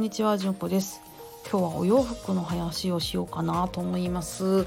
[0.00, 1.02] んにちはじゅんこです。
[1.50, 4.66] 今日はお洋服の話をしようかなと思います。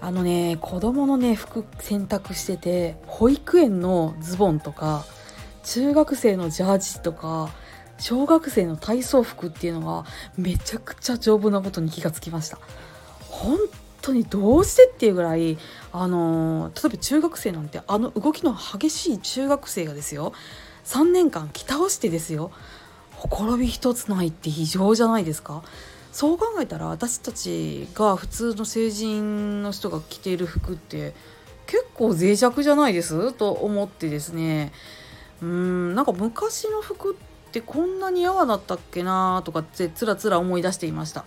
[0.00, 5.06] あのね子供のね服選択してて保育園のズボンとか
[5.64, 7.50] 中学生のジャージとか
[7.98, 10.04] 小学生の体操服っていうのが
[10.36, 12.60] めちゃくちゃ丈夫なことに気がつきました。
[13.28, 13.58] 本
[14.02, 15.58] 当にどうしてっていうぐらい
[15.90, 20.32] あの例えば中学生なんてあの動きの激しい中学生がですよ。
[20.84, 22.52] 3年間着倒してですよ。
[23.24, 25.62] ほころび一つないって異常じゃないですか？
[26.12, 31.14] そう考えたら私たちが普通の成人の人が着ている服って
[31.66, 33.32] 結構脆弱じゃないです？
[33.32, 34.72] と思ってですね。
[35.42, 41.24] うんなんか昔の服ってこんなに泡だったっけなとかってつらつら思い出していました。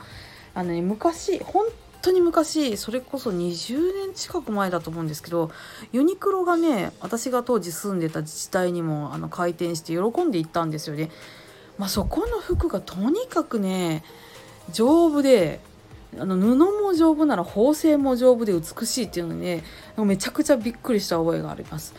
[0.53, 1.65] あのね昔本
[2.03, 5.49] 当に昔それこそ20年近く前だと思うんですけど
[5.91, 11.09] ユニクロがね私が当時住んでた自治体にもあの開店して喜んで行ったんですよね。
[11.77, 14.03] まあ、そこの服がとにかくね
[14.71, 15.59] 丈夫で
[16.19, 19.63] あの布も丈夫なら縫製も丈夫で美しいっていうのにね
[19.97, 21.93] めちゃくちゃびっくりした覚えがあります。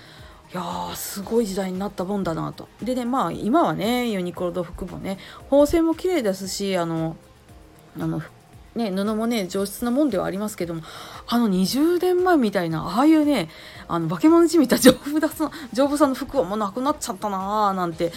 [0.53, 2.69] いやーすごい時代になったもんだなと。
[2.83, 5.19] でねまあ今はねユニクロの服もね
[5.51, 7.17] 縫製も綺麗ですしあの
[8.01, 8.23] あの
[8.75, 10.83] ね、布もね上質なもんではありますけども
[11.27, 13.49] あの20年前みたいなああいうね
[13.89, 15.29] あの化け物じみた丈夫だ
[15.73, 18.12] 丈夫さんの服はもうなくなっちゃったなーなんて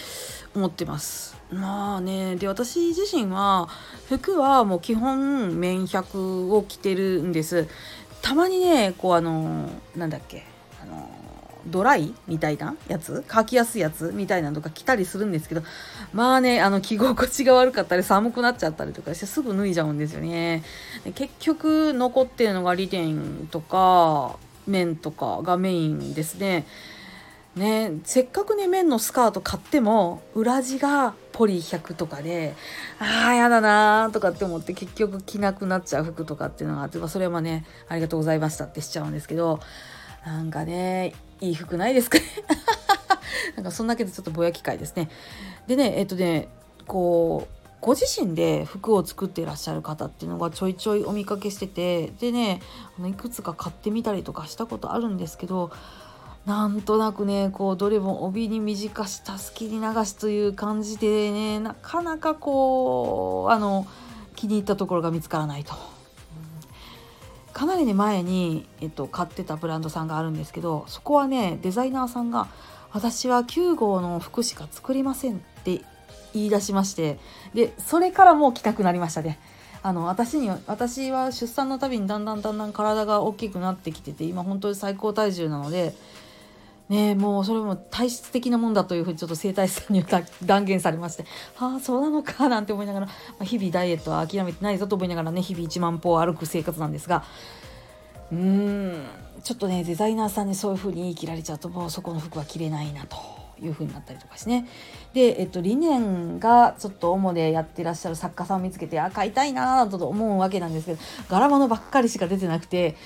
[0.54, 1.41] 思ってます。
[1.52, 3.68] まあねで私自身は
[4.08, 7.68] 服はもう基本綿100を着てるんです。
[8.22, 10.44] たまにねこうあのなんだっけ
[10.82, 11.10] あの
[11.66, 13.22] ドライみたいなやつ？
[13.28, 15.62] 乾きやすいやつみたいなのとか着たりするんですけど
[16.12, 20.62] まあねあの着心地が悪かったり寒くなっちゃったりとかしてすぐ脱いじゃうんですよね。
[21.14, 24.36] 結局残ってるのがリテンとか
[24.66, 26.66] 綿とかがメインですね。
[27.56, 32.54] ねせっかくね綿のスカート買っても裏地がポリ100とかで
[32.98, 39.60] ああやだなーとかって思って結局着なくなっちゃう服とかっていうのがあってそれはねありがとうございましたってしちゃうんですけど
[40.24, 42.24] なんかねいい服ないですかね？
[43.56, 45.10] なんかそんだけでちょっとぼやき会ですね。
[45.66, 46.48] でねえっとね
[46.86, 52.60] こうご自身で服を作っていらっしゃる方っていうのがちょいちょいお見かけしててでね
[53.04, 55.72] いくつか買ってみたりとかしたことあるんですけど
[56.46, 63.86] なんとなくねこうどれも帯に短したすきに流しという感じでねなかなかこうあの
[64.34, 65.74] 気に入ったところが見つからないと。
[67.52, 72.48] かなりね前に、えっと、買ってたブランドさんがあるんですけどそこはねデザイナーさんが
[72.92, 75.82] 「私は9号の服しか作りません」って
[76.32, 77.18] 言い出しまして
[77.54, 79.38] でそれからもう着たくなりましたね。
[79.84, 85.92] あの私に私は出産のたびにだんだんだんだん体が大きくなってきてて今本当に最高体重なので
[86.92, 90.04] ねもうそれも体質的なもんだというふうにちょっと整体師さんに
[90.44, 91.24] 断言されまして
[91.58, 97.24] ああそうなのかなんて思いながら、まあ、日々ダイエットは諦めてないぞと思いながらね日々1万歩歩く生活なんですが
[98.30, 99.06] うーん
[99.42, 103.42] ちょっとねデザイナーさんにそういうふうに言い切られちゃうともうそこの服は着れないなと。
[103.64, 104.66] いう風になったりとかしね
[105.14, 112.96] で、えっと、理念がちょっと主でやってらっしゃる作家さんを見つけてあ買いたいなと思うわけなんですけど柄物ばっかりしか出てなくて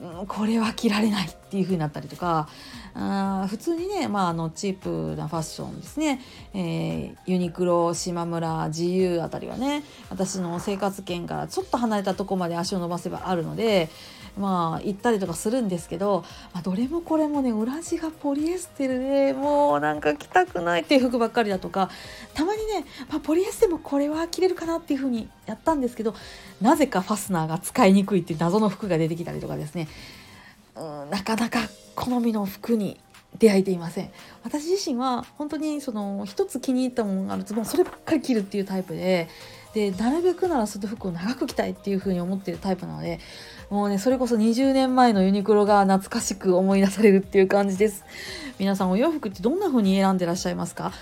[0.00, 2.48] うん、これは着られないっていう風になったりとか
[2.94, 6.20] あ普通にね、まあ、あのチープなファッションですね、
[6.52, 13.88] えー、ユニクロ島村自由あたりはね私の生活圏からちょっと離れたとこまで足を伸ばせばあるので
[14.38, 21.90] まあ行ったりとかするんですけど、まあ、どれもこれもね裏地がポリエステルでもうなんか着たくないっていう服ばっかりだとか
[22.34, 26.14] たまにね、まあ、ポリエステルもこれは着れるかなっていう風にやったんですけど
[26.60, 29.88] なぜかファスナーが使いにくいっていう謎の服が出てきたりとかですね。
[30.76, 31.60] うんなかなか
[31.94, 32.98] 好みの服に
[33.38, 34.10] 出会えていません。
[34.44, 39.28] 私自身は本当にその一つ気に入ったものがあるともうそればっかり着るっていうタイプで
[39.74, 43.18] でなるべくなら外服を長く着たいっていう風に思ってるタイプなので
[43.70, 48.04] もうねそれこそ20年前のユニクロが懐かしく思い出されるっていう感じです。
[48.60, 50.92] 皆さんお洋服ってどんな風に選んでらっしゃいますか？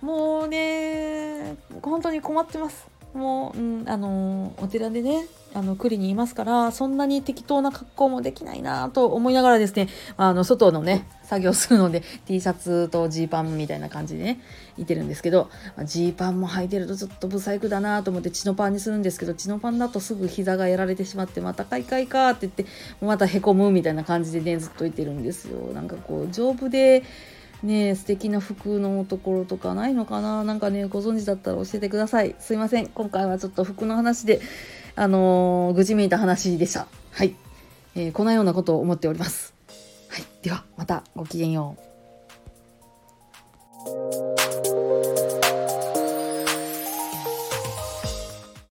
[0.00, 2.91] もうね本当に困ってます。
[3.14, 14.40] もう、うん、あのお寺でねあの栗にいますからそんなに適当な格好もできないなと思いながらですねあの外のね作業するので T シャツとジーパンみたいな感じでね
[14.78, 15.50] いてるんですけど
[15.84, 22.64] ジーパンも履いてるとちょっとブサイクだなと思ってチノパンにするんですけどチノパンだとすぐ膝がやられてしまってまた買い替えかって言って
[23.04, 25.72] またへこむみたいな感じでねずっといてるんですよ。
[25.74, 27.02] なんかこう丈夫で
[27.62, 30.44] ね素敵な服のところとかないのかな？
[30.44, 32.34] なんかねご存知だったら教えてください。
[32.38, 32.88] すいません。
[32.88, 34.40] 今回はちょっと服の話で
[34.96, 36.86] あのー、愚痴めいた話でした。
[37.12, 37.34] はい、
[37.94, 39.54] えー、このようなことを思っております。
[40.08, 40.24] はい。
[40.42, 41.76] ではまたごきげんよ
[44.88, 44.91] う。